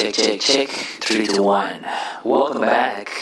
Cek 0.00 0.16
cek 0.16 0.38
cek 0.40 0.68
3 1.28 1.36
2 1.36 1.44
1 1.44 2.24
Welcome 2.24 2.64
back. 2.64 3.12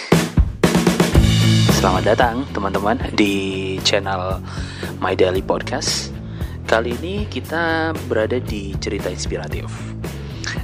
Selamat 1.75 2.15
datang 2.15 2.47
teman-teman 2.55 2.95
di 3.19 3.75
channel 3.83 4.39
My 5.03 5.19
Daily 5.19 5.43
Podcast. 5.43 6.15
Kali 6.71 6.95
ini 7.03 7.27
kita 7.27 7.91
berada 8.07 8.39
di 8.39 8.79
cerita 8.79 9.11
inspiratif. 9.11 9.67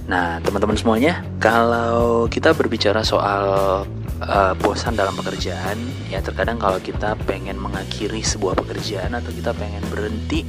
Nah 0.06 0.38
teman-teman 0.38 0.78
semuanya 0.78 1.18
Kalau 1.42 2.30
kita 2.30 2.54
berbicara 2.54 3.02
soal 3.02 3.82
uh, 4.22 4.54
bosan 4.62 4.94
dalam 4.94 5.18
pekerjaan 5.18 5.74
Ya 6.14 6.22
terkadang 6.22 6.62
kalau 6.62 6.78
kita 6.78 7.18
pengen 7.26 7.58
mengakhiri 7.58 8.22
sebuah 8.22 8.54
pekerjaan 8.54 9.18
Atau 9.18 9.34
kita 9.34 9.50
pengen 9.50 9.82
berhenti 9.90 10.46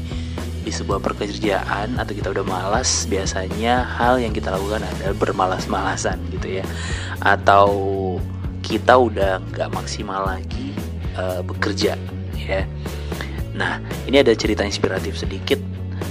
di 0.66 0.74
sebuah 0.74 0.98
pekerjaan 0.98 2.02
atau 2.02 2.14
kita 2.18 2.34
udah 2.34 2.42
malas 2.42 3.06
biasanya 3.06 3.86
hal 3.86 4.18
yang 4.18 4.34
kita 4.34 4.50
lakukan 4.50 4.82
adalah 4.82 5.14
bermalas-malasan 5.14 6.18
gitu 6.34 6.60
ya. 6.60 6.66
Atau 7.22 7.70
kita 8.66 8.98
udah 8.98 9.38
nggak 9.54 9.70
maksimal 9.70 10.26
lagi 10.26 10.74
uh, 11.14 11.46
bekerja 11.46 11.94
ya. 12.34 12.66
Nah 13.54 13.78
ini 14.10 14.18
ada 14.18 14.34
cerita 14.34 14.66
inspiratif 14.66 15.22
sedikit 15.22 15.62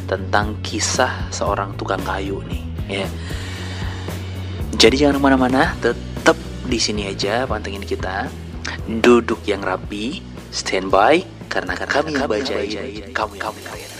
tentang 0.06 0.54
kisah 0.62 1.28
seorang 1.34 1.74
tukang 1.74 2.00
kayu 2.06 2.38
nih 2.46 2.62
ya. 3.02 3.06
Jadi 4.78 4.94
jangan 5.02 5.18
ke 5.18 5.22
mana-mana 5.22 5.74
tetap 5.82 6.38
di 6.70 6.78
sini 6.78 7.10
aja 7.10 7.42
pantengin 7.50 7.82
kita. 7.82 8.30
Duduk 8.84 9.42
yang 9.48 9.64
rapi 9.64 10.20
standby 10.52 11.24
karena 11.48 11.72
kami, 11.74 12.12
kami 12.14 12.28
bacain 12.28 12.68
kamu 13.12 13.32
yang 13.36 13.42
kamu 13.50 13.93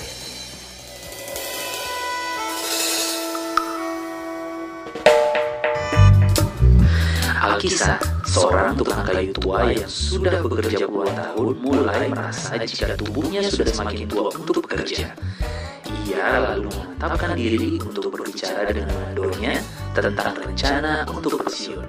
Alkisah, 7.65 7.97
seorang 8.29 8.77
tukang 8.77 9.09
kayu 9.09 9.33
tua 9.33 9.73
yang 9.73 9.89
sudah 9.89 10.37
bekerja 10.45 10.85
puluhan 10.85 11.17
tahun 11.17 11.57
mulai 11.65 12.13
merasa 12.13 12.61
jika 12.61 12.93
tubuhnya 12.93 13.41
sudah 13.41 13.73
semakin 13.73 14.05
tua 14.05 14.29
untuk 14.37 14.69
bekerja. 14.69 15.17
Ia 16.05 16.45
lalu 16.45 16.69
menetapkan 16.69 17.33
diri 17.33 17.81
untuk 17.81 18.13
berbicara 18.13 18.69
dengan 18.69 18.93
mandornya 18.93 19.65
tentang 19.97 20.37
rencana 20.45 21.09
untuk 21.09 21.41
pensiun. 21.41 21.89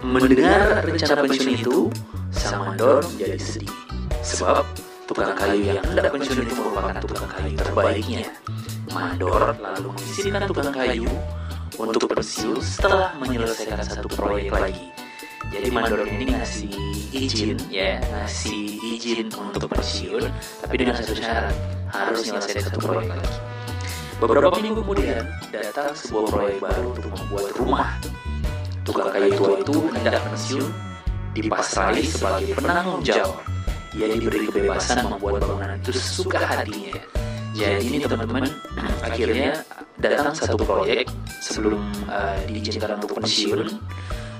Mendengar 0.00 0.80
rencana 0.80 1.20
pensiun 1.20 1.48
itu, 1.52 1.76
sang 2.32 2.72
mandor 2.72 3.04
menjadi 3.12 3.36
sedih. 3.36 3.74
Sebab 4.24 4.64
tukang 5.04 5.36
kayu 5.36 5.76
yang 5.76 5.84
hendak 5.92 6.08
pensiun 6.08 6.40
itu 6.40 6.56
merupakan 6.56 7.04
tukang 7.04 7.28
kayu 7.36 7.52
terbaiknya. 7.52 8.24
Mandor 8.96 9.52
lalu 9.60 9.92
mengizinkan 9.92 10.48
tukang 10.48 10.72
kayu 10.72 11.04
untuk 11.76 12.08
pensiun 12.08 12.58
setelah 12.64 13.12
menyelesaikan 13.20 13.84
satu 13.84 14.08
proyek 14.08 14.52
lagi. 14.52 14.88
Jadi 15.52 15.68
mandor 15.70 16.02
ini 16.08 16.34
ngasih 16.34 16.72
izin 17.14 17.60
ya, 17.70 18.02
ngasih 18.02 18.80
izin 18.98 19.30
untuk 19.36 19.70
pensiun, 19.70 20.26
tapi 20.64 20.74
dengan 20.74 20.98
satu 20.98 21.14
syarat 21.14 21.54
harus 21.92 22.26
menyelesaikan 22.26 22.62
satu 22.72 22.78
proyek 22.82 23.08
lagi. 23.12 23.36
Beberapa 24.16 24.56
minggu 24.56 24.80
kemudian 24.80 25.22
datang 25.52 25.92
sebuah 25.92 26.24
proyek 26.32 26.56
baru 26.64 26.84
untuk 26.96 27.12
membuat 27.12 27.52
rumah. 27.60 27.88
Tukang 28.82 29.12
kayu 29.12 29.30
tua 29.36 29.50
itu 29.60 29.76
hendak 29.92 30.22
pensiun, 30.24 30.66
dipasrai 31.36 32.02
sebagai 32.06 32.56
penanggung 32.56 33.04
jawab. 33.04 33.44
Ia 33.92 34.12
diberi 34.12 34.48
kebebasan 34.48 35.04
membuat 35.04 35.44
bangunan 35.44 35.76
itu 35.80 35.92
sesuka 35.92 36.40
hatinya. 36.40 36.96
Jadi 37.56 37.84
ini 37.88 38.04
teman-teman 38.04 38.48
akhirnya 39.08 39.64
datang 39.96 40.36
satu 40.36 40.60
proyek 40.60 41.08
sebelum 41.40 41.80
uh, 42.08 42.36
diizinkan 42.48 43.00
untuk 43.00 43.16
pensiun 43.16 43.64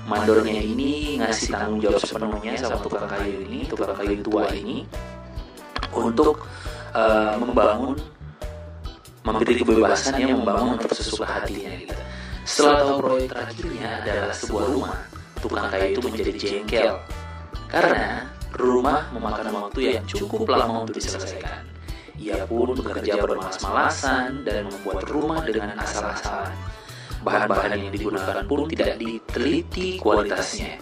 mandornya 0.07 0.61
ini 0.63 1.19
ngasih 1.19 1.51
tanggung 1.51 1.83
jawab 1.83 1.99
sepenuhnya 1.99 2.55
sama 2.55 2.79
tukang 2.79 3.09
kayu 3.09 3.43
ini 3.43 3.67
tukang 3.67 3.91
kayu 3.97 4.15
tua 4.23 4.47
ini 4.53 4.87
untuk 5.91 6.47
uh, 6.93 7.35
membangun 7.41 7.97
memberi 9.27 9.59
kebebasan 9.59 10.15
yang 10.23 10.39
membangun 10.39 10.79
untuk 10.79 10.95
sesuka 10.95 11.27
hatinya 11.27 11.71
gitu. 11.83 11.95
Setelah 12.47 12.79
tahu 12.79 12.95
proyek 13.03 13.27
terakhirnya 13.35 13.87
adalah 13.99 14.31
sebuah 14.31 14.65
rumah, 14.71 14.95
tukang 15.43 15.67
kayu 15.67 15.85
itu 15.91 15.99
menjadi 15.99 16.31
jengkel 16.39 16.95
karena 17.67 18.31
rumah 18.55 19.11
memakan 19.11 19.51
waktu 19.51 19.79
yang 19.99 20.03
cukup 20.07 20.47
lama 20.47 20.87
untuk 20.87 20.95
diselesaikan. 20.95 21.67
Ia 22.17 22.49
pun 22.49 22.73
bekerja 22.73 23.21
bermalas-malasan 23.21 24.41
dan 24.41 24.65
membuat 24.65 25.05
rumah 25.05 25.39
dengan 25.45 25.77
asal-asalan. 25.77 26.53
Bahan-bahan 27.21 27.77
yang 27.77 27.93
digunakan 27.93 28.41
pun 28.45 28.65
tidak 28.69 28.97
diteliti 28.97 30.01
kualitasnya. 30.01 30.81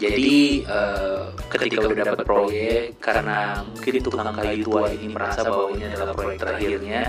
Jadi 0.00 0.64
uh, 0.64 1.28
ketika 1.52 1.84
udah 1.84 1.96
dapat 2.00 2.24
proyek 2.24 2.96
karena 3.04 3.60
mungkin 3.68 4.00
tukang 4.00 4.32
kayu 4.32 4.64
tua 4.64 4.88
ini 4.96 5.12
merasa 5.12 5.44
bahwa 5.44 5.76
ini 5.76 5.84
adalah 5.92 6.16
proyek 6.16 6.40
terakhirnya, 6.40 7.02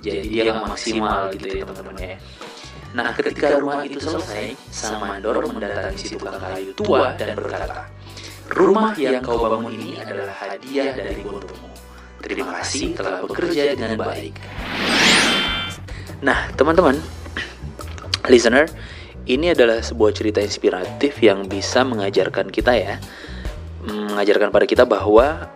jadi 0.00 0.20
dia 0.24 0.42
nggak 0.48 0.68
maksimal 0.72 1.28
gitu 1.36 1.44
ya 1.52 1.54
teman-teman 1.68 1.96
ya. 2.00 2.16
Nah 2.96 3.08
ketika 3.16 3.60
rumah 3.60 3.84
itu 3.84 4.00
selesai, 4.00 4.56
sang 4.72 4.96
mandor 5.00 5.44
mendatangi 5.44 5.96
si 6.00 6.16
tukang 6.16 6.40
kayu 6.40 6.72
tua 6.72 7.12
dan 7.20 7.36
berkata, 7.36 7.92
Rumah 8.52 8.92
yang 9.00 9.24
kau 9.24 9.40
bangun 9.40 9.72
ini 9.72 9.96
adalah 9.96 10.28
hadiah 10.28 10.92
dari 10.92 11.24
untukmu. 11.24 11.71
Terima 12.22 12.62
kasih 12.62 12.94
telah 12.94 13.26
bekerja 13.26 13.74
dengan 13.74 13.98
baik. 13.98 14.34
Nah, 16.22 16.46
teman-teman, 16.54 16.94
listener, 18.30 18.70
ini 19.26 19.50
adalah 19.50 19.82
sebuah 19.82 20.14
cerita 20.14 20.38
inspiratif 20.38 21.18
yang 21.18 21.50
bisa 21.50 21.82
mengajarkan 21.82 22.46
kita 22.54 22.72
ya, 22.78 22.94
mengajarkan 23.82 24.54
pada 24.54 24.66
kita 24.70 24.86
bahwa 24.86 25.50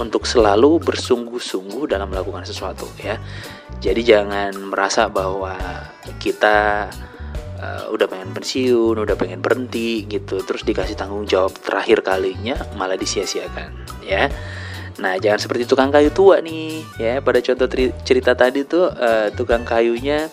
untuk 0.00 0.24
selalu 0.24 0.80
bersungguh-sungguh 0.80 1.90
dalam 1.90 2.08
melakukan 2.08 2.48
sesuatu 2.48 2.88
ya. 3.02 3.20
Jadi 3.78 4.00
jangan 4.02 4.56
merasa 4.56 5.10
bahwa 5.12 5.58
kita 6.16 6.88
uh, 7.60 7.84
udah 7.92 8.06
pengen 8.08 8.30
pensiun, 8.32 8.96
udah 8.96 9.16
pengen 9.18 9.42
berhenti 9.42 10.06
gitu, 10.06 10.40
terus 10.42 10.64
dikasih 10.64 10.96
tanggung 10.96 11.26
jawab 11.28 11.52
terakhir 11.60 12.00
kalinya 12.00 12.56
malah 12.78 12.96
disia-siakan 12.96 13.74
ya. 14.06 14.32
Nah, 14.98 15.14
jangan 15.14 15.38
seperti 15.38 15.62
tukang 15.62 15.94
kayu 15.94 16.10
tua 16.10 16.42
nih, 16.42 16.82
ya. 16.98 17.22
Pada 17.22 17.38
contoh 17.38 17.70
cerita 18.02 18.34
tadi 18.34 18.66
tuh, 18.66 18.90
uh, 18.90 19.30
tukang 19.30 19.62
kayunya 19.62 20.26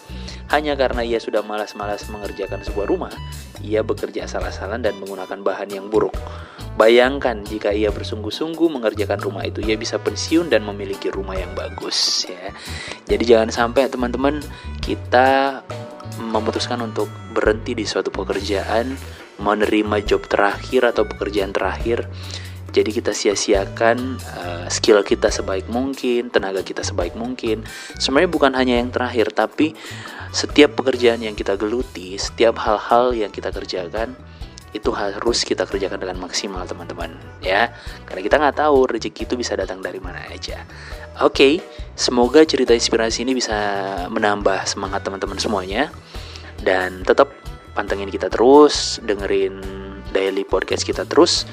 hanya 0.49 0.73
karena 0.73 1.01
ia 1.05 1.21
sudah 1.21 1.45
malas-malas 1.45 2.05
mengerjakan 2.09 2.61
sebuah 2.65 2.89
rumah, 2.89 3.13
ia 3.61 3.81
bekerja 3.85 4.25
asal-asalan 4.25 4.81
dan 4.81 4.97
menggunakan 4.97 5.41
bahan 5.41 5.69
yang 5.69 5.89
buruk. 5.89 6.13
Bayangkan 6.75 7.45
jika 7.45 7.71
ia 7.71 7.93
bersungguh-sungguh 7.93 8.67
mengerjakan 8.67 9.21
rumah 9.21 9.45
itu, 9.45 9.61
ia 9.61 9.77
bisa 9.77 10.01
pensiun 10.01 10.49
dan 10.49 10.65
memiliki 10.65 11.13
rumah 11.13 11.37
yang 11.37 11.53
bagus, 11.53 12.25
ya. 12.25 12.49
Jadi 13.05 13.23
jangan 13.25 13.49
sampai 13.53 13.85
teman-teman 13.89 14.41
kita 14.81 15.61
memutuskan 16.19 16.81
untuk 16.81 17.07
berhenti 17.37 17.77
di 17.77 17.85
suatu 17.85 18.09
pekerjaan, 18.09 18.97
menerima 19.39 19.97
job 20.03 20.25
terakhir 20.25 20.95
atau 20.95 21.03
pekerjaan 21.03 21.51
terakhir 21.51 22.07
jadi 22.75 22.91
kita 22.91 23.15
sia-siakan 23.15 24.19
uh, 24.35 24.67
skill 24.67 24.99
kita 24.99 25.31
sebaik 25.31 25.71
mungkin, 25.71 26.27
tenaga 26.27 26.59
kita 26.59 26.83
sebaik 26.83 27.15
mungkin. 27.15 27.63
Sebenarnya 27.95 28.27
bukan 28.27 28.51
hanya 28.51 28.83
yang 28.83 28.91
terakhir, 28.91 29.31
tapi 29.31 29.71
setiap 30.35 30.75
pekerjaan 30.75 31.23
yang 31.23 31.39
kita 31.39 31.55
geluti, 31.55 32.19
setiap 32.19 32.59
hal-hal 32.59 33.15
yang 33.15 33.31
kita 33.31 33.55
kerjakan 33.55 34.11
itu 34.75 34.91
harus 34.91 35.47
kita 35.47 35.63
kerjakan 35.63 36.03
dengan 36.03 36.19
maksimal 36.19 36.67
teman-teman. 36.67 37.15
Ya 37.39 37.71
karena 38.03 38.19
kita 38.27 38.35
nggak 38.43 38.59
tahu 38.59 38.91
rezeki 38.91 39.23
itu 39.23 39.39
bisa 39.39 39.55
datang 39.55 39.79
dari 39.79 40.03
mana 40.03 40.19
aja. 40.27 40.67
Oke 41.23 41.31
okay, 41.31 41.53
semoga 41.95 42.43
cerita 42.43 42.75
inspirasi 42.75 43.23
ini 43.23 43.39
bisa 43.39 43.55
menambah 44.11 44.67
semangat 44.67 45.07
teman-teman 45.07 45.39
semuanya. 45.39 45.87
Dan 46.59 47.07
tetap 47.07 47.31
pantengin 47.71 48.11
kita 48.11 48.27
terus 48.27 48.99
dengerin 48.99 49.63
daily 50.11 50.43
podcast 50.43 50.83
kita 50.83 51.07
terus 51.07 51.47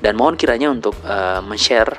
dan 0.00 0.16
mohon 0.16 0.36
kiranya 0.36 0.68
untuk 0.72 0.96
uh, 1.04 1.40
men-share 1.44 1.92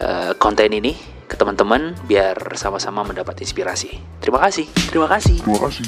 uh, 0.00 0.32
konten 0.36 0.72
ini 0.72 0.96
ke 1.28 1.36
teman-teman 1.36 1.92
biar 2.08 2.56
sama-sama 2.56 3.04
mendapat 3.04 3.44
inspirasi. 3.44 4.00
Terima 4.24 4.40
kasih. 4.40 4.64
Terima 4.88 5.06
kasih. 5.06 5.36
Terima 5.44 5.60
kasih. 5.68 5.84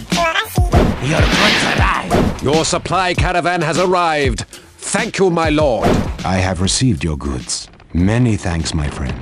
Your 1.01 1.25
goods 1.25 1.63
arrived. 1.77 2.43
Your 2.45 2.63
supply 2.65 3.17
caravan 3.17 3.65
has 3.65 3.81
arrived. 3.81 4.45
Thank 4.81 5.17
you, 5.17 5.33
my 5.33 5.49
lord. 5.49 5.89
I 6.25 6.37
have 6.37 6.61
received 6.61 7.05
your 7.05 7.17
goods. 7.17 7.69
Many 7.93 8.37
thanks, 8.37 8.75
my 8.75 8.89
friend. 8.89 9.17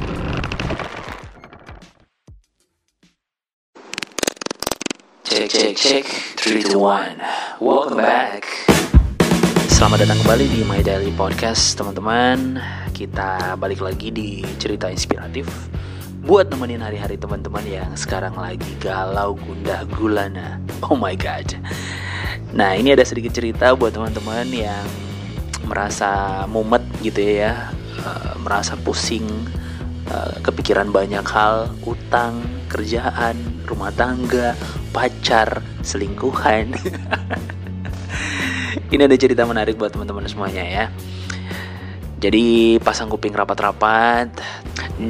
Check, 5.25 5.51
check, 5.51 5.77
check. 5.77 6.05
3, 6.05 6.63
2, 6.63 6.79
1. 6.79 7.23
Welcome 7.61 7.99
back. 7.99 8.78
Selamat 9.79 10.03
datang 10.03 10.19
kembali 10.27 10.47
di 10.51 10.61
My 10.67 10.83
Daily 10.83 11.15
Podcast 11.15 11.79
teman-teman 11.79 12.59
Kita 12.91 13.55
balik 13.55 13.79
lagi 13.79 14.11
di 14.11 14.43
cerita 14.59 14.91
inspiratif 14.91 15.47
buat 16.27 16.51
nemenin 16.51 16.83
hari-hari 16.83 17.15
teman-teman 17.15 17.63
yang 17.63 17.95
sekarang 17.95 18.35
lagi 18.35 18.67
galau 18.83 19.39
gundah 19.39 19.87
gulana. 19.95 20.59
Oh 20.83 20.99
my 20.99 21.15
god. 21.15 21.55
Nah, 22.51 22.75
ini 22.75 22.91
ada 22.91 23.07
sedikit 23.07 23.31
cerita 23.31 23.71
buat 23.79 23.95
teman-teman 23.95 24.51
yang 24.51 24.83
merasa 25.71 26.43
mumet 26.51 26.83
gitu 26.99 27.23
ya, 27.23 27.71
uh, 28.03 28.35
merasa 28.43 28.75
pusing, 28.83 29.31
uh, 30.11 30.43
kepikiran 30.43 30.91
banyak 30.91 31.23
hal, 31.23 31.71
utang, 31.87 32.43
kerjaan, 32.67 33.39
rumah 33.71 33.95
tangga, 33.95 34.59
pacar, 34.91 35.63
selingkuhan. 35.87 36.75
ini 38.95 39.03
ada 39.05 39.17
cerita 39.17 39.43
menarik 39.49 39.77
buat 39.79 39.93
teman-teman 39.93 40.29
semuanya 40.29 40.65
ya. 40.65 40.85
Jadi 42.19 42.77
pasang 42.83 43.07
kuping 43.07 43.31
rapat-rapat, 43.31 44.43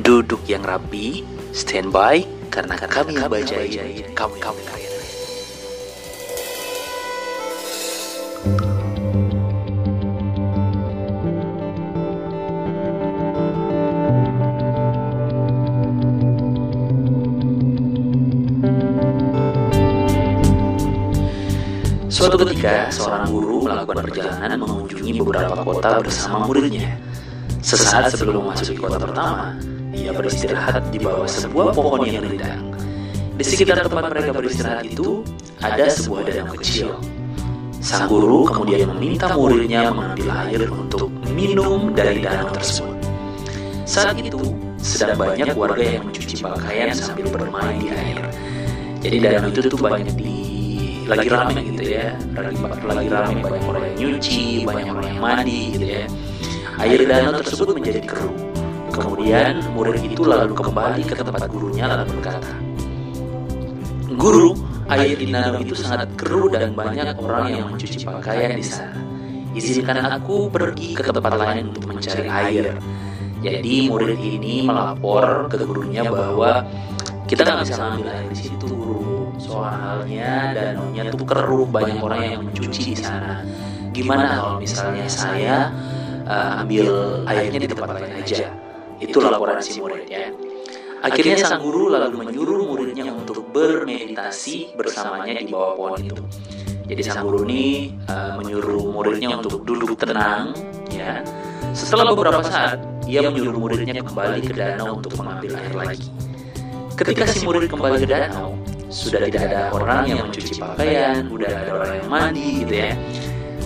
duduk 0.04 0.44
yang 0.44 0.60
rapi, 0.60 1.24
standby 1.56 2.20
karena 2.52 2.76
kami 2.76 3.16
yang 3.16 3.32
bacain, 3.32 4.12
kamu 4.12 4.36
kamu. 4.36 4.60
Suatu 22.18 22.34
ketika, 22.42 22.90
seorang 22.90 23.30
guru 23.30 23.47
melakukan 23.88 24.04
perjalanan 24.12 24.58
mengunjungi 24.60 25.12
beberapa 25.16 25.64
kota 25.64 26.04
bersama 26.04 26.44
muridnya. 26.44 27.00
Sesaat 27.64 28.12
sebelum 28.12 28.44
memasuki 28.44 28.76
kota 28.76 29.00
pertama, 29.00 29.56
ia 29.96 30.12
beristirahat 30.12 30.92
di 30.92 31.00
bawah 31.00 31.24
sebuah 31.24 31.72
pohon 31.72 32.04
yang 32.04 32.20
rindang. 32.20 32.68
Di 33.40 33.44
sekitar 33.48 33.88
tempat 33.88 34.12
mereka 34.12 34.36
beristirahat 34.36 34.84
itu, 34.84 35.24
ada 35.64 35.88
sebuah 35.88 36.20
danau 36.28 36.52
kecil. 36.60 37.00
Sang 37.80 38.12
guru 38.12 38.44
kemudian 38.44 38.92
meminta 38.92 39.32
muridnya 39.32 39.88
mengambil 39.88 40.28
air 40.36 40.60
untuk 40.68 41.08
minum 41.32 41.96
dari 41.96 42.20
danau 42.20 42.52
tersebut. 42.52 42.92
Saat 43.88 44.20
itu, 44.20 44.52
sedang 44.84 45.16
banyak 45.16 45.56
warga 45.56 45.80
yang 45.80 46.04
mencuci 46.04 46.44
pakaian 46.44 46.92
sambil 46.92 47.32
bermain 47.32 47.80
di 47.80 47.88
air. 47.88 48.20
Jadi 49.00 49.16
danau 49.16 49.48
itu 49.48 49.64
tuh 49.64 49.80
banyak 49.80 50.12
di 50.12 50.37
lagi 51.08 51.28
rame 51.32 51.60
gitu 51.64 51.82
ya. 51.88 52.12
lagi 52.36 52.56
lagi 52.84 53.08
rame 53.08 53.40
banyak 53.40 53.64
orang 53.64 53.82
yang 53.88 53.96
nyuci 53.96 54.68
banyak 54.68 54.92
orang 54.92 55.06
yang 55.08 55.20
mandi 55.20 55.60
gitu 55.72 55.86
ya. 55.88 56.04
air 56.84 57.00
danau 57.08 57.32
tersebut 57.40 57.66
menjadi 57.72 58.00
keruh. 58.04 58.36
kemudian 58.92 59.64
murid 59.72 60.04
itu 60.04 60.22
lalu 60.22 60.52
kembali 60.52 61.02
ke 61.08 61.16
tempat 61.16 61.48
gurunya 61.48 61.88
lalu 61.88 62.12
berkata 62.20 62.52
guru 64.20 64.52
air 64.92 65.16
di 65.16 65.26
danau 65.32 65.60
itu 65.64 65.72
sangat 65.72 66.12
keruh 66.20 66.52
dan 66.52 66.76
banyak 66.76 67.16
orang 67.16 67.46
yang 67.56 67.66
mencuci 67.72 68.04
pakaian 68.04 68.52
di 68.56 68.64
sana. 68.64 69.00
izinkan 69.56 70.04
aku 70.12 70.52
pergi 70.52 70.92
ke 70.92 71.08
tempat 71.08 71.32
lain 71.40 71.72
untuk 71.72 71.88
mencari 71.88 72.28
air. 72.28 72.76
jadi 73.40 73.74
murid 73.88 74.20
ini 74.20 74.68
melapor 74.68 75.48
ke 75.48 75.56
gurunya 75.64 76.04
bahwa 76.04 76.68
kita 77.24 77.44
nggak 77.44 77.64
bisa 77.64 77.80
ambil 77.80 78.08
air 78.12 78.28
di 78.28 78.36
situ 78.36 78.66
guru 78.68 79.27
soalnya 79.38 80.52
danaunya 80.52 81.08
tuh 81.08 81.24
keruh 81.24 81.64
banyak 81.64 81.98
orang 82.02 82.20
yang 82.22 82.40
mencuci 82.44 82.92
di 82.92 82.96
sana. 82.98 83.42
Gimana 83.94 84.38
kalau 84.38 84.54
misalnya 84.60 85.06
saya 85.08 85.72
uh, 86.28 86.62
ambil 86.62 87.22
airnya 87.24 87.58
di 87.64 87.68
tempat 87.70 87.88
lain 87.96 88.12
aja? 88.20 88.50
Itu 88.98 89.22
laporan 89.22 89.62
si 89.62 89.78
murid 89.78 90.10
ya 90.10 90.28
akhirnya 91.02 91.36
sang 91.38 91.62
guru 91.62 91.90
lalu 91.94 92.26
menyuruh 92.26 92.66
muridnya 92.66 93.14
untuk 93.14 93.46
bermeditasi 93.54 94.74
bersamanya 94.74 95.38
di 95.38 95.50
bawah 95.50 95.72
pohon 95.78 96.00
itu. 96.02 96.22
Jadi 96.88 97.00
sang 97.04 97.28
guru 97.28 97.44
ini 97.44 97.92
uh, 98.08 98.40
menyuruh 98.40 98.88
muridnya 98.90 99.38
untuk 99.38 99.62
duduk 99.62 99.94
tenang 100.00 100.56
ya. 100.88 101.20
Setelah 101.76 102.10
beberapa 102.16 102.40
saat 102.42 102.80
ia 103.04 103.28
menyuruh 103.28 103.60
muridnya 103.60 104.00
kembali 104.00 104.40
ke 104.42 104.52
danau 104.56 104.98
untuk 104.98 105.14
mengambil 105.20 105.52
air 105.60 105.74
lagi. 105.76 106.08
Ketika 106.98 107.28
si 107.30 107.46
murid 107.46 107.70
kembali 107.70 108.02
ke 108.02 108.08
danau 108.08 108.56
sudah 108.88 109.20
tidak 109.28 109.52
ada 109.52 109.60
orang 109.72 110.08
yang 110.08 110.18
mencuci 110.24 110.56
pakaian, 110.56 111.28
sudah 111.28 111.48
ada 111.52 111.70
orang 111.76 111.90
yang 112.00 112.08
mandi 112.08 112.46
gitu 112.64 112.74
ya. 112.74 112.90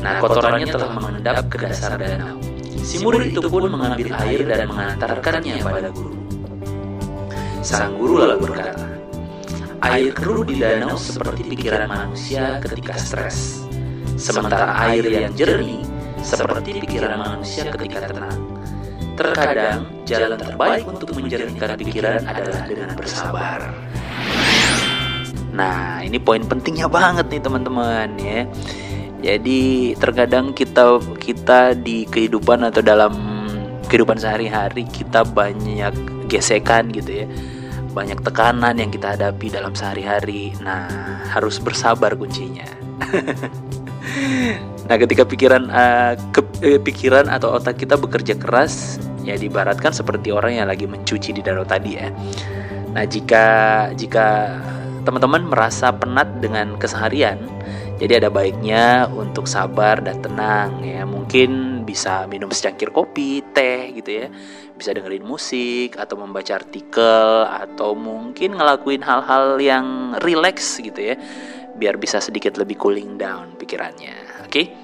Nah, 0.03 0.19
kotorannya 0.19 0.67
telah 0.67 0.91
mengendap 0.99 1.47
ke 1.47 1.57
dasar 1.63 1.95
danau. 1.95 2.43
Si 2.83 2.99
murid 2.99 3.31
itu 3.31 3.47
pun 3.47 3.71
mengambil 3.71 4.11
air 4.27 4.43
dan 4.43 4.67
mengantarkannya 4.67 5.63
pada 5.63 5.91
guru. 5.95 6.19
Sang 7.63 7.95
guru 7.95 8.19
lalu 8.19 8.51
berkata, 8.51 8.93
Air 9.83 10.15
keruh 10.15 10.47
di 10.47 10.63
danau 10.63 10.95
seperti 10.95 11.43
pikiran 11.43 11.91
manusia 11.91 12.59
ketika 12.63 12.95
stres. 12.99 13.67
Sementara 14.15 14.75
air 14.91 15.03
yang 15.07 15.35
jernih 15.35 15.83
seperti 16.23 16.83
pikiran 16.83 17.19
manusia 17.19 17.67
ketika 17.67 18.11
tenang. 18.11 18.39
Terkadang 19.19 19.87
jalan 20.07 20.39
terbaik 20.39 20.87
untuk 20.87 21.11
menjernihkan 21.19 21.75
pikiran 21.75 22.23
adalah 22.27 22.63
dengan 22.67 22.91
bersabar. 22.95 23.75
Nah, 25.53 26.01
ini 26.01 26.17
poin 26.17 26.41
pentingnya 26.41 26.89
banget 26.89 27.29
nih 27.29 27.43
teman-teman 27.45 28.09
ya. 28.17 28.49
Jadi 29.23 29.95
terkadang 30.01 30.51
kita 30.51 30.99
kita 31.21 31.79
di 31.79 32.09
kehidupan 32.09 32.67
atau 32.67 32.83
dalam 32.83 33.15
kehidupan 33.87 34.19
sehari-hari 34.19 34.89
kita 34.89 35.23
banyak 35.23 35.95
gesekan 36.27 36.91
gitu 36.91 37.23
ya. 37.23 37.27
Banyak 37.93 38.25
tekanan 38.25 38.81
yang 38.81 38.89
kita 38.89 39.15
hadapi 39.15 39.53
dalam 39.53 39.77
sehari-hari. 39.77 40.57
Nah, 40.65 40.89
harus 41.29 41.61
bersabar 41.61 42.17
kuncinya. 42.17 42.65
nah, 44.89 44.97
ketika 44.97 45.29
pikiran 45.29 45.69
uh, 45.69 46.17
ke, 46.33 46.41
eh, 46.65 46.81
pikiran 46.81 47.29
atau 47.29 47.53
otak 47.53 47.77
kita 47.77 48.01
bekerja 48.01 48.35
keras, 48.41 48.97
ya 49.23 49.37
dibaratkan 49.37 49.93
seperti 49.93 50.33
orang 50.33 50.57
yang 50.57 50.67
lagi 50.73 50.89
mencuci 50.89 51.37
di 51.37 51.45
danau 51.45 51.69
tadi 51.69 52.01
ya. 52.01 52.09
Nah, 52.97 53.05
jika 53.05 53.45
jika 53.93 54.57
teman-teman 55.03 55.47
merasa 55.47 55.91
penat 55.91 56.41
dengan 56.43 56.79
keseharian, 56.79 57.39
jadi 58.03 58.19
ada 58.19 58.35
baiknya 58.35 59.07
untuk 59.15 59.47
sabar 59.47 60.03
dan 60.03 60.19
tenang 60.19 60.83
ya. 60.83 61.07
Mungkin 61.07 61.83
bisa 61.87 62.27
minum 62.27 62.51
secangkir 62.51 62.91
kopi, 62.91 63.47
teh 63.55 63.95
gitu 63.95 64.11
ya. 64.11 64.27
Bisa 64.75 64.91
dengerin 64.91 65.23
musik 65.23 65.95
atau 65.95 66.19
membaca 66.19 66.51
artikel 66.59 67.47
atau 67.47 67.95
mungkin 67.95 68.59
ngelakuin 68.59 69.07
hal-hal 69.07 69.55
yang 69.63 70.19
relax 70.19 70.83
gitu 70.83 71.15
ya. 71.15 71.17
Biar 71.79 71.95
bisa 71.95 72.19
sedikit 72.19 72.59
lebih 72.59 72.75
cooling 72.75 73.23
down 73.23 73.55
pikirannya. 73.55 74.51
Oke? 74.51 74.75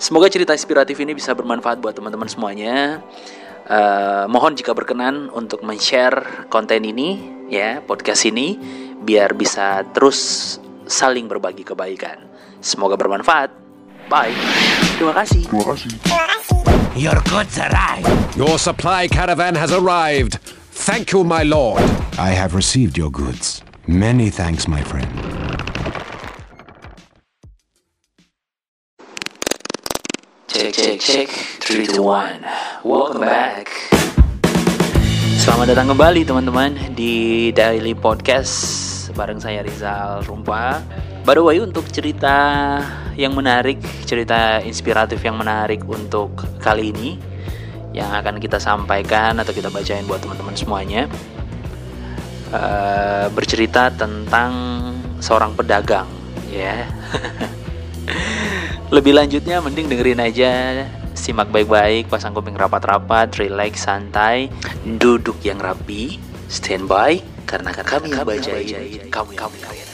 Semoga 0.00 0.32
cerita 0.32 0.56
inspiratif 0.56 0.96
ini 1.04 1.12
bisa 1.12 1.36
bermanfaat 1.36 1.84
buat 1.84 1.92
teman-teman 1.92 2.32
semuanya. 2.32 3.04
Uh, 3.68 4.24
mohon 4.32 4.56
jika 4.56 4.72
berkenan 4.72 5.28
untuk 5.36 5.60
men-share 5.60 6.48
konten 6.48 6.80
ini 6.80 7.20
ya, 7.52 7.84
podcast 7.84 8.24
ini 8.24 8.56
biar 9.00 9.32
bisa 9.32 9.80
terus 9.96 10.56
saling 10.84 11.26
berbagi 11.30 11.64
kebaikan. 11.64 12.20
Semoga 12.60 12.98
bermanfaat. 13.00 13.48
Bye. 14.10 14.34
Terima 14.98 15.14
kasih. 15.16 15.46
Terima 15.48 15.66
kasih. 15.70 15.90
Your 16.98 17.16
goods 17.30 17.56
arrived. 17.56 18.10
Your 18.36 18.58
supply 18.58 19.06
caravan 19.08 19.54
has 19.56 19.72
arrived. 19.72 20.42
Thank 20.74 21.14
you, 21.14 21.22
my 21.24 21.46
lord. 21.46 21.80
I 22.18 22.34
have 22.34 22.52
received 22.52 22.98
your 22.98 23.08
goods. 23.08 23.62
Many 23.86 24.28
thanks, 24.28 24.66
my 24.66 24.82
friend. 24.82 25.08
Check, 30.50 30.74
check, 30.74 30.98
check. 31.00 31.28
3 31.62 31.86
to 31.94 32.02
1. 32.02 32.44
Welcome 32.84 33.22
back. 33.22 33.70
Selamat 35.40 35.72
datang 35.72 35.94
kembali 35.96 36.26
teman-teman 36.26 36.76
di 36.92 37.48
Daily 37.56 37.96
Podcast 37.96 38.89
bareng 39.12 39.38
saya 39.42 39.62
Rizal 39.64 40.22
Rumpa. 40.24 40.82
By 41.26 41.36
the 41.36 41.44
way 41.44 41.58
untuk 41.60 41.88
cerita 41.92 42.36
yang 43.14 43.36
menarik, 43.36 43.78
cerita 44.08 44.62
inspiratif 44.64 45.20
yang 45.20 45.36
menarik 45.36 45.84
untuk 45.84 46.34
kali 46.58 46.90
ini 46.94 47.20
yang 47.90 48.14
akan 48.14 48.38
kita 48.38 48.62
sampaikan 48.62 49.38
atau 49.42 49.50
kita 49.50 49.68
bacain 49.68 50.06
buat 50.06 50.22
teman-teman 50.22 50.54
semuanya 50.54 51.10
uh, 52.54 53.26
bercerita 53.34 53.90
tentang 53.90 54.52
seorang 55.18 55.52
pedagang 55.58 56.06
ya. 56.48 56.86
Lebih 58.94 59.14
lanjutnya 59.14 59.62
mending 59.62 59.86
dengerin 59.86 60.20
aja 60.22 60.52
simak 61.20 61.52
baik-baik, 61.52 62.08
pasang 62.08 62.32
kuping 62.32 62.56
rapat-rapat, 62.56 63.28
relax, 63.36 63.84
santai, 63.84 64.48
duduk 64.82 65.36
yang 65.44 65.60
rapi, 65.60 66.16
standby, 66.48 67.20
karena 67.50 67.74
kami 67.74 68.14
yang 68.14 68.22
bacain, 68.22 69.10
kamu 69.10 69.30
kamu 69.34 69.56
kalian. 69.58 69.88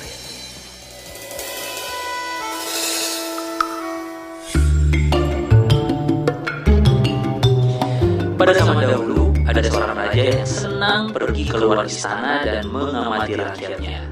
Pada 8.36 8.52
zaman 8.52 8.84
dahulu, 8.84 9.32
ada 9.48 9.60
seorang 9.64 9.96
raja 9.96 10.22
yang 10.36 10.44
senang 10.44 11.02
pergi 11.16 11.48
keluar 11.48 11.88
istana 11.88 12.44
dan 12.44 12.68
mengamati 12.68 13.40
rakyatnya. 13.40 14.04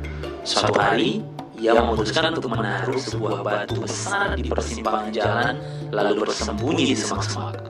Suatu 0.48 0.80
hari, 0.80 1.20
ia 1.60 1.76
memutuskan 1.76 2.32
untuk 2.32 2.48
menaruh 2.48 2.96
sebuah 2.96 3.44
batu 3.44 3.76
besar 3.84 4.40
di 4.40 4.48
persimpangan 4.48 5.12
jalan, 5.12 5.60
lalu 5.92 6.24
bersembunyi 6.24 6.84
di 6.88 6.96
semak-semak. 6.96 7.60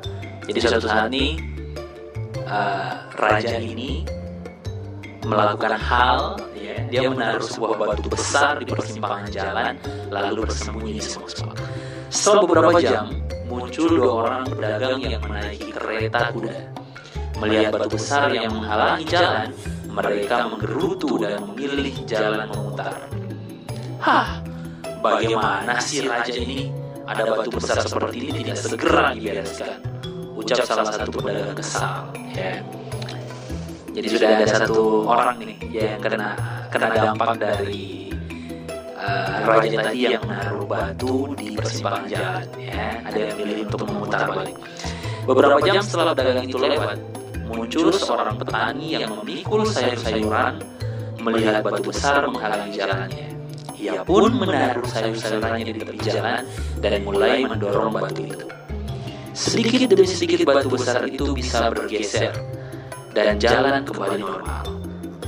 Jadi 0.47 0.59
suatu 0.63 0.87
saat 0.87 1.11
ini, 1.11 1.43
uh, 2.47 3.11
raja 3.19 3.59
ini 3.59 4.07
melakukan 5.25 5.75
hal, 5.81 6.37
ya, 6.53 6.77
dia 6.89 7.09
menaruh 7.09 7.45
sebuah 7.45 7.75
batu 7.81 8.09
besar 8.13 8.61
di 8.61 8.69
persimpangan 8.69 9.27
jalan, 9.33 9.75
lalu 10.13 10.45
bersembunyi 10.45 11.01
semak-semak. 11.01 11.57
Setelah 12.13 12.43
beberapa 12.47 12.79
jam, 12.79 13.05
muncul 13.49 13.89
dua 13.91 14.11
orang 14.23 14.43
pedagang 14.47 15.01
yang 15.03 15.23
menaiki 15.25 15.73
kereta 15.73 16.31
kuda. 16.31 16.57
Melihat 17.43 17.75
batu 17.75 17.89
besar 17.99 18.31
yang 18.31 18.55
menghalangi 18.55 19.05
jalan, 19.11 19.49
mereka 19.91 20.37
menggerutu 20.47 21.19
dan 21.19 21.43
memilih 21.43 21.95
jalan 22.07 22.47
memutar. 22.47 22.95
Hah, 23.99 24.45
bagaimana 25.03 25.81
sih 25.83 26.07
raja 26.07 26.31
ini? 26.37 26.71
Ada 27.05 27.23
batu 27.37 27.51
besar 27.53 27.85
seperti 27.85 28.17
ini 28.17 28.31
tidak 28.45 28.59
segera 28.61 29.13
dibereskan. 29.13 29.77
Ucap 30.35 30.65
salah 30.65 30.89
satu 30.89 31.21
pedagang 31.21 31.57
kesal. 31.57 32.09
Ya. 32.33 32.65
Jadi 33.95 34.07
sudah 34.11 34.29
ada 34.35 34.47
satu 34.51 35.07
orang 35.07 35.39
nih 35.39 35.55
yang 35.71 36.03
kena 36.03 36.35
kena 36.67 36.91
dampak 36.91 37.39
dari 37.39 38.11
uh, 38.99 39.47
raja 39.47 39.79
tadi 39.87 39.99
yang 40.11 40.25
menaruh 40.27 40.67
batu 40.67 41.31
di 41.39 41.55
persimpangan 41.55 42.11
jalan. 42.11 42.47
Ya, 42.59 42.99
ada 43.07 43.15
yang 43.15 43.39
milih 43.39 43.71
untuk 43.71 43.87
memutar 43.87 44.27
balik. 44.35 44.59
Beberapa 45.31 45.63
jam 45.63 45.79
setelah 45.87 46.11
pedagang 46.11 46.51
itu 46.51 46.59
lewat, 46.59 46.99
muncul 47.47 47.95
seorang 47.95 48.35
petani 48.35 48.99
yang 48.99 49.15
memikul 49.15 49.63
sayur-sayuran 49.63 50.59
melihat 51.23 51.63
batu 51.63 51.83
besar 51.87 52.27
menghalangi 52.27 52.75
jalannya. 52.75 53.29
Ia 53.79 54.03
pun 54.03 54.35
menaruh 54.35 54.85
sayur-sayurannya 54.91 55.71
di 55.71 55.73
tepi 55.79 55.97
jalan 56.03 56.43
dan 56.83 57.07
mulai 57.07 57.47
mendorong 57.47 57.95
batu 57.95 58.27
itu. 58.27 58.47
Sedikit 59.39 59.87
demi 59.87 60.07
sedikit 60.11 60.43
batu 60.43 60.67
besar 60.67 61.07
itu 61.07 61.31
bisa 61.31 61.71
bergeser 61.71 62.35
dan 63.15 63.39
jalan 63.39 63.87
kembali 63.87 64.19
normal. 64.19 64.63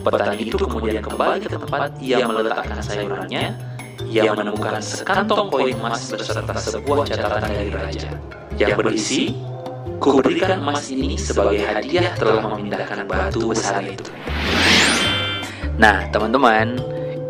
Petani 0.03 0.43
itu 0.43 0.57
kemudian 0.59 1.03
kembali 1.03 1.39
ke 1.47 1.49
tempat 1.55 1.91
ia 2.03 2.27
meletakkan 2.27 2.79
sayurannya. 2.83 3.55
Ia 4.07 4.35
menemukan 4.35 4.79
sekantong 4.83 5.49
koin 5.51 5.75
emas 5.79 6.13
beserta 6.13 6.55
sebuah 6.59 7.09
catatan 7.09 7.49
dari 7.49 7.71
raja 7.73 8.11
yang 8.55 8.77
berisi 8.77 9.35
Kuberikan 9.97 10.61
emas 10.61 10.93
ini 10.93 11.17
sebagai 11.17 11.65
hadiah 11.65 12.13
telah 12.21 12.45
memindahkan 12.45 13.09
batu 13.09 13.49
besar 13.49 13.81
itu. 13.81 14.13
Nah, 15.81 16.05
teman-teman, 16.13 16.77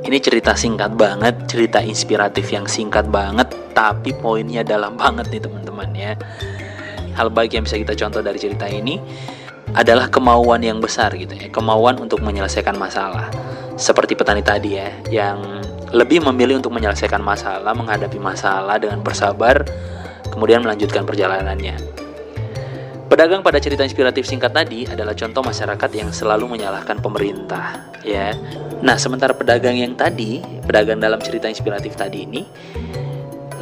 ini 0.03 0.19
cerita 0.19 0.51
singkat 0.59 0.99
banget, 0.99 1.47
cerita 1.47 1.79
inspiratif 1.79 2.51
yang 2.51 2.67
singkat 2.67 3.07
banget, 3.07 3.55
tapi 3.71 4.11
poinnya 4.19 4.67
dalam 4.67 4.99
banget 4.99 5.31
nih 5.31 5.43
teman-teman 5.47 5.91
ya. 5.95 6.13
Hal 7.15 7.31
baik 7.31 7.55
yang 7.55 7.65
bisa 7.71 7.79
kita 7.79 7.95
contoh 7.95 8.21
dari 8.21 8.37
cerita 8.41 8.67
ini 8.67 8.99
adalah 9.77 10.09
kemauan 10.09 10.65
yang 10.65 10.81
besar 10.81 11.13
gitu 11.13 11.37
ya, 11.37 11.53
kemauan 11.53 12.01
untuk 12.01 12.25
menyelesaikan 12.25 12.81
masalah. 12.81 13.29
Seperti 13.77 14.17
petani 14.17 14.41
tadi 14.41 14.81
ya, 14.81 14.89
yang 15.13 15.61
lebih 15.93 16.25
memilih 16.33 16.65
untuk 16.65 16.73
menyelesaikan 16.73 17.21
masalah, 17.21 17.77
menghadapi 17.77 18.17
masalah 18.17 18.81
dengan 18.81 19.05
bersabar, 19.05 19.69
kemudian 20.33 20.65
melanjutkan 20.65 21.05
perjalanannya. 21.05 21.77
Pedagang 23.07 23.45
pada 23.45 23.63
cerita 23.63 23.87
inspiratif 23.87 24.27
singkat 24.27 24.51
tadi 24.51 24.83
adalah 24.89 25.15
contoh 25.15 25.39
masyarakat 25.45 25.91
yang 25.95 26.11
selalu 26.11 26.59
menyalahkan 26.59 26.99
pemerintah, 26.99 27.93
ya. 28.03 28.35
Nah, 28.83 28.99
sementara 28.99 29.37
pedagang 29.37 29.79
yang 29.79 29.95
tadi, 29.95 30.43
pedagang 30.65 30.99
dalam 30.99 31.21
cerita 31.23 31.47
inspiratif 31.47 31.95
tadi 31.95 32.27
ini 32.27 32.43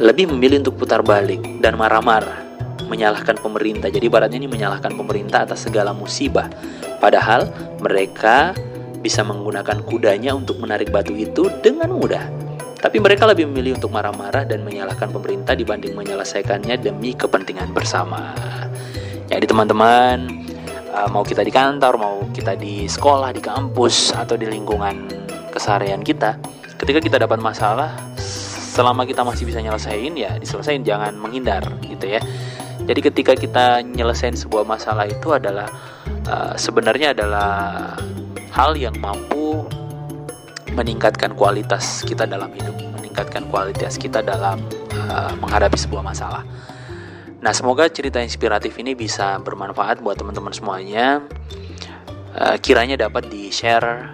lebih 0.01 0.31
memilih 0.33 0.65
untuk 0.65 0.79
putar 0.81 1.05
balik 1.05 1.61
dan 1.61 1.77
marah-marah, 1.77 2.44
menyalahkan 2.87 3.37
pemerintah. 3.41 3.89
Jadi 3.89 4.07
baratnya 4.07 4.39
ini 4.41 4.49
menyalahkan 4.49 4.93
pemerintah 4.93 5.45
atas 5.45 5.65
segala 5.65 5.91
musibah. 5.91 6.49
Padahal 7.01 7.49
mereka 7.81 8.55
bisa 9.05 9.21
menggunakan 9.21 9.85
kudanya 9.85 10.33
untuk 10.33 10.57
menarik 10.57 10.89
batu 10.89 11.13
itu 11.13 11.49
dengan 11.61 11.93
mudah. 11.93 12.25
Tapi 12.81 13.01
mereka 13.01 13.25
lebih 13.25 13.49
memilih 13.49 13.77
untuk 13.81 13.93
marah-marah 13.93 14.45
dan 14.45 14.61
menyalahkan 14.61 15.09
pemerintah 15.09 15.57
dibanding 15.57 15.97
menyelesaikannya 15.97 16.77
demi 16.77 17.17
kepentingan 17.17 17.73
bersama. 17.73 18.33
Jadi 19.25 19.45
teman-teman 19.49 20.45
uh, 20.93 21.09
mau 21.09 21.25
kita 21.25 21.41
di 21.41 21.49
kantor, 21.49 21.97
mau 21.97 22.15
kita 22.29 22.53
di 22.53 22.85
sekolah, 22.85 23.33
di 23.33 23.41
kampus 23.41 24.13
atau 24.13 24.37
di 24.37 24.45
lingkungan 24.45 25.09
keseharian 25.49 26.05
kita, 26.05 26.37
ketika 26.77 26.99
kita 27.01 27.17
dapat 27.17 27.41
masalah, 27.41 27.97
selama 28.75 29.07
kita 29.07 29.23
masih 29.23 29.47
bisa 29.47 29.63
nyelesain 29.63 30.13
ya 30.13 30.35
diselesain, 30.37 30.83
jangan 30.83 31.15
menghindar 31.15 31.63
gitu 31.89 32.05
ya. 32.05 32.21
Jadi 32.85 32.99
ketika 33.01 33.33
kita 33.33 33.65
nyelesain 33.81 34.37
sebuah 34.37 34.61
masalah 34.61 35.09
itu 35.09 35.33
adalah 35.33 35.65
uh, 36.29 36.53
sebenarnya 36.53 37.17
adalah 37.17 37.49
hal 38.53 38.77
yang 38.77 38.93
mampu 39.01 39.65
meningkatkan 40.77 41.33
kualitas 41.33 42.05
kita 42.05 42.29
dalam 42.29 42.53
hidup, 42.53 42.77
meningkatkan 42.93 43.49
kualitas 43.49 43.97
kita 43.97 44.21
dalam 44.21 44.61
uh, 45.09 45.33
menghadapi 45.41 45.75
sebuah 45.75 46.05
masalah. 46.05 46.45
Nah, 47.41 47.53
semoga 47.53 47.89
cerita 47.89 48.21
inspiratif 48.21 48.77
ini 48.81 48.93
bisa 48.93 49.37
bermanfaat 49.41 50.01
buat 50.01 50.17
teman-teman 50.17 50.53
semuanya. 50.53 51.25
Uh, 52.35 52.57
kiranya 52.61 52.99
dapat 52.99 53.31
di-share 53.31 54.11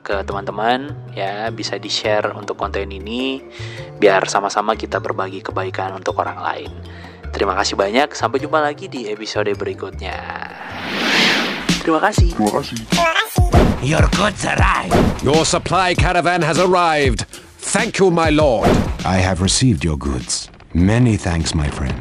ke 0.00 0.26
teman-teman 0.26 0.90
ya, 1.14 1.48
bisa 1.54 1.78
di-share 1.78 2.34
untuk 2.34 2.58
konten 2.58 2.90
ini 2.90 3.40
biar 4.00 4.26
sama-sama 4.26 4.74
kita 4.74 4.98
berbagi 4.98 5.44
kebaikan 5.44 5.94
untuk 5.94 6.18
orang 6.18 6.40
lain. 6.40 6.72
Terima 7.30 7.54
kasih 7.56 7.78
banyak, 7.78 8.12
sampai 8.12 8.42
jumpa 8.42 8.60
lagi 8.60 8.90
di 8.90 9.08
episode 9.08 9.48
berikutnya. 9.56 10.18
Terima 11.80 12.00
kasih. 12.02 12.36
Terima 12.36 12.52
kasih. 12.60 12.78
Your 13.80 14.04
goods 14.12 14.44
arrived. 14.44 14.92
Your 15.24 15.48
supply 15.48 15.96
caravan 15.96 16.44
has 16.44 16.60
arrived. 16.60 17.24
Thank 17.64 17.96
you, 17.96 18.12
my 18.12 18.28
lord. 18.28 18.68
I 19.08 19.16
have 19.16 19.40
received 19.40 19.84
your 19.84 19.96
goods. 19.96 20.52
Many 20.76 21.16
thanks, 21.16 21.56
my 21.56 21.72
friend. 21.72 21.96